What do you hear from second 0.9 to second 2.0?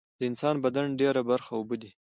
ډیره برخه اوبه دي